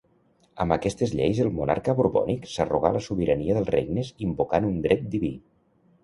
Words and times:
Amb 0.63 0.73
aquestes 0.75 1.11
lleis 1.17 1.41
el 1.43 1.49
monarca 1.57 1.93
borbònic 1.99 2.47
s'arrogà 2.53 2.91
la 2.95 3.01
sobirania 3.07 3.57
dels 3.57 3.69
regnes 3.75 4.09
invocant 4.29 4.65
un 4.71 4.81
dret 4.87 5.05
diví. 5.17 5.31